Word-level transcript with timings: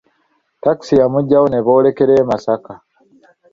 Takisi 0.63 0.93
yamuggyawo 1.01 1.47
ne 1.49 1.59
boolekera 1.65 2.13
e 2.21 2.23
Masaka. 2.29 2.73